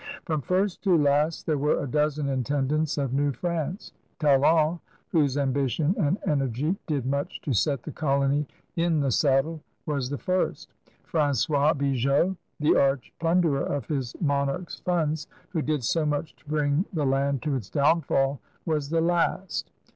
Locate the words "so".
15.83-16.03